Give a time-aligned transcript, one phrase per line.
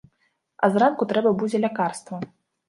[0.63, 2.17] А зранку трэба будзе лякарства.